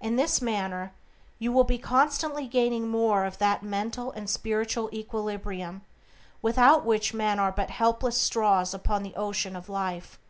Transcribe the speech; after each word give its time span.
In 0.00 0.14
this 0.14 0.40
manner 0.40 0.92
you 1.40 1.50
will 1.50 1.64
be 1.64 1.76
continually 1.76 2.46
gaining 2.46 2.86
more 2.86 3.24
of 3.24 3.38
that 3.38 3.64
mental 3.64 4.12
and 4.12 4.30
spiritual 4.30 4.88
equilibrium 4.92 5.82
without 6.40 6.84
which 6.84 7.12
men 7.12 7.40
are 7.40 7.50
but 7.50 7.70
helpless 7.70 8.16
straws 8.16 8.72
upon 8.72 9.02
the 9.02 9.16
ocean 9.16 9.56
of 9.56 9.68
life. 9.68 10.20